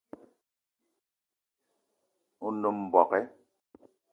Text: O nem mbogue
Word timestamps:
O 2.47 2.49
nem 2.61 2.75
mbogue 2.91 3.21